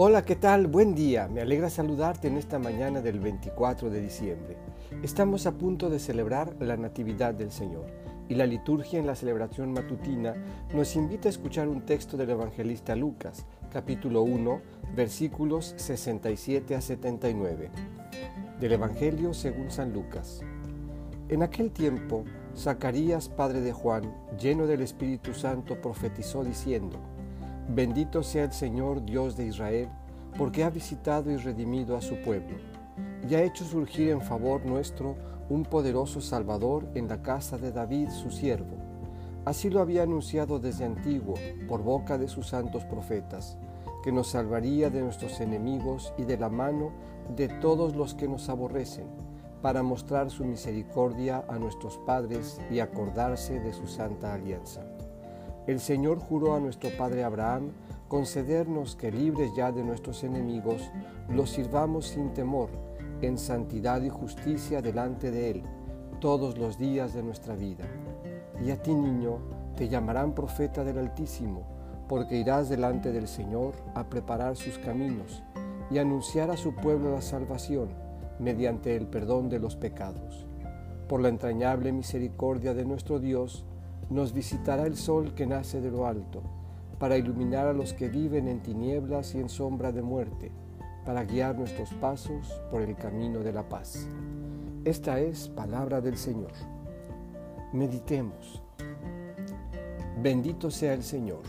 Hola, 0.00 0.24
¿qué 0.24 0.36
tal? 0.36 0.68
Buen 0.68 0.94
día. 0.94 1.26
Me 1.26 1.40
alegra 1.40 1.68
saludarte 1.68 2.28
en 2.28 2.36
esta 2.36 2.60
mañana 2.60 3.00
del 3.00 3.18
24 3.18 3.90
de 3.90 4.00
diciembre. 4.00 4.56
Estamos 5.02 5.44
a 5.44 5.58
punto 5.58 5.90
de 5.90 5.98
celebrar 5.98 6.54
la 6.60 6.76
Natividad 6.76 7.34
del 7.34 7.50
Señor 7.50 7.86
y 8.28 8.36
la 8.36 8.46
liturgia 8.46 9.00
en 9.00 9.08
la 9.08 9.16
celebración 9.16 9.72
matutina 9.72 10.36
nos 10.72 10.94
invita 10.94 11.28
a 11.28 11.30
escuchar 11.30 11.66
un 11.66 11.84
texto 11.84 12.16
del 12.16 12.30
evangelista 12.30 12.94
Lucas, 12.94 13.44
capítulo 13.72 14.22
1, 14.22 14.60
versículos 14.94 15.74
67 15.78 16.76
a 16.76 16.80
79. 16.80 17.68
Del 18.60 18.72
Evangelio 18.72 19.34
según 19.34 19.72
San 19.72 19.92
Lucas. 19.92 20.42
En 21.28 21.42
aquel 21.42 21.72
tiempo, 21.72 22.24
Zacarías, 22.56 23.28
padre 23.28 23.62
de 23.62 23.72
Juan, 23.72 24.14
lleno 24.40 24.68
del 24.68 24.82
Espíritu 24.82 25.34
Santo, 25.34 25.80
profetizó 25.80 26.44
diciendo, 26.44 27.00
Bendito 27.70 28.22
sea 28.22 28.44
el 28.44 28.52
Señor 28.52 29.04
Dios 29.04 29.36
de 29.36 29.44
Israel, 29.44 29.90
porque 30.38 30.64
ha 30.64 30.70
visitado 30.70 31.30
y 31.30 31.36
redimido 31.36 31.98
a 31.98 32.00
su 32.00 32.16
pueblo, 32.22 32.56
y 33.28 33.34
ha 33.34 33.42
hecho 33.42 33.62
surgir 33.62 34.08
en 34.08 34.22
favor 34.22 34.64
nuestro 34.64 35.16
un 35.50 35.64
poderoso 35.64 36.22
Salvador 36.22 36.88
en 36.94 37.08
la 37.08 37.20
casa 37.20 37.58
de 37.58 37.70
David, 37.70 38.08
su 38.08 38.30
siervo. 38.30 38.74
Así 39.44 39.68
lo 39.68 39.80
había 39.80 40.04
anunciado 40.04 40.58
desde 40.58 40.86
antiguo, 40.86 41.34
por 41.68 41.82
boca 41.82 42.16
de 42.16 42.28
sus 42.28 42.48
santos 42.48 42.86
profetas, 42.86 43.58
que 44.02 44.12
nos 44.12 44.28
salvaría 44.28 44.88
de 44.88 45.02
nuestros 45.02 45.38
enemigos 45.40 46.14
y 46.16 46.22
de 46.22 46.38
la 46.38 46.48
mano 46.48 46.92
de 47.36 47.48
todos 47.48 47.94
los 47.94 48.14
que 48.14 48.28
nos 48.28 48.48
aborrecen, 48.48 49.08
para 49.60 49.82
mostrar 49.82 50.30
su 50.30 50.46
misericordia 50.46 51.44
a 51.48 51.58
nuestros 51.58 51.98
padres 51.98 52.62
y 52.70 52.80
acordarse 52.80 53.60
de 53.60 53.74
su 53.74 53.86
santa 53.86 54.32
alianza 54.32 54.86
el 55.68 55.80
Señor 55.80 56.18
juró 56.18 56.54
a 56.54 56.60
nuestro 56.60 56.88
Padre 56.96 57.24
Abraham 57.24 57.72
concedernos 58.08 58.96
que 58.96 59.12
libres 59.12 59.54
ya 59.54 59.70
de 59.70 59.84
nuestros 59.84 60.24
enemigos, 60.24 60.90
los 61.28 61.50
sirvamos 61.50 62.06
sin 62.06 62.32
temor, 62.32 62.70
en 63.20 63.36
santidad 63.36 64.00
y 64.00 64.08
justicia 64.08 64.80
delante 64.80 65.30
de 65.30 65.50
Él, 65.50 65.62
todos 66.20 66.56
los 66.56 66.78
días 66.78 67.12
de 67.12 67.22
nuestra 67.22 67.54
vida. 67.54 67.84
Y 68.64 68.70
a 68.70 68.82
ti, 68.82 68.94
niño, 68.94 69.40
te 69.76 69.90
llamarán 69.90 70.34
profeta 70.34 70.84
del 70.84 70.98
Altísimo, 71.00 71.66
porque 72.08 72.38
irás 72.38 72.70
delante 72.70 73.12
del 73.12 73.28
Señor 73.28 73.74
a 73.94 74.08
preparar 74.08 74.56
sus 74.56 74.78
caminos 74.78 75.42
y 75.90 75.98
anunciar 75.98 76.50
a 76.50 76.56
su 76.56 76.74
pueblo 76.74 77.12
la 77.12 77.20
salvación 77.20 77.90
mediante 78.38 78.96
el 78.96 79.06
perdón 79.06 79.50
de 79.50 79.58
los 79.58 79.76
pecados. 79.76 80.46
Por 81.08 81.20
la 81.20 81.28
entrañable 81.28 81.92
misericordia 81.92 82.72
de 82.72 82.86
nuestro 82.86 83.18
Dios, 83.18 83.66
nos 84.10 84.32
visitará 84.32 84.86
el 84.86 84.96
sol 84.96 85.34
que 85.34 85.46
nace 85.46 85.80
de 85.80 85.90
lo 85.90 86.06
alto, 86.06 86.42
para 86.98 87.16
iluminar 87.16 87.66
a 87.66 87.72
los 87.72 87.92
que 87.92 88.08
viven 88.08 88.48
en 88.48 88.60
tinieblas 88.60 89.34
y 89.34 89.40
en 89.40 89.48
sombra 89.48 89.92
de 89.92 90.02
muerte, 90.02 90.50
para 91.04 91.24
guiar 91.24 91.56
nuestros 91.56 91.92
pasos 91.94 92.60
por 92.70 92.82
el 92.82 92.96
camino 92.96 93.40
de 93.40 93.52
la 93.52 93.68
paz. 93.68 94.08
Esta 94.84 95.20
es 95.20 95.48
palabra 95.48 96.00
del 96.00 96.16
Señor. 96.16 96.52
Meditemos. 97.72 98.62
Bendito 100.22 100.70
sea 100.70 100.94
el 100.94 101.02
Señor. 101.02 101.42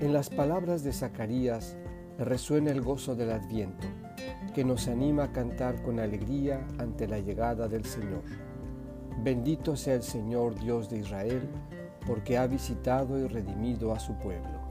En 0.00 0.12
las 0.12 0.30
palabras 0.30 0.82
de 0.82 0.92
Zacarías 0.92 1.76
resuena 2.18 2.70
el 2.70 2.80
gozo 2.80 3.14
del 3.14 3.32
adviento, 3.32 3.86
que 4.54 4.64
nos 4.64 4.88
anima 4.88 5.24
a 5.24 5.32
cantar 5.32 5.82
con 5.82 6.00
alegría 6.00 6.66
ante 6.78 7.06
la 7.06 7.18
llegada 7.18 7.68
del 7.68 7.84
Señor. 7.84 8.22
Bendito 9.18 9.76
sea 9.76 9.94
el 9.94 10.02
Señor 10.02 10.58
Dios 10.58 10.88
de 10.88 10.98
Israel, 10.98 11.48
porque 12.06 12.38
ha 12.38 12.46
visitado 12.46 13.18
y 13.18 13.26
redimido 13.26 13.92
a 13.92 14.00
su 14.00 14.14
pueblo. 14.14 14.69